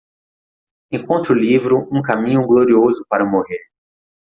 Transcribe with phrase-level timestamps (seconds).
[0.91, 3.61] Encontre o livro Um Caminho Glorioso para Morrer